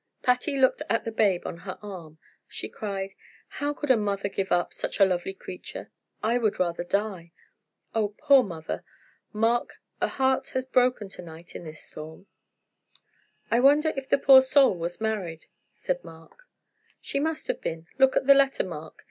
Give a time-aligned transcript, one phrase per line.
[0.23, 2.17] Patty looked at the babe on her arm.
[2.47, 3.13] She cried:
[3.49, 5.91] "How could a mother give up such a lovely creature!
[6.23, 7.33] I would rather die!
[7.93, 8.83] Oh, poor mother!
[9.31, 12.25] Mark, a heart has broken to night in this storm."
[13.51, 15.45] "I wonder if the poor soul was married?"
[15.75, 16.47] said Mark.
[16.99, 17.85] "She must have been!
[17.99, 18.95] Look at the letter, Mark.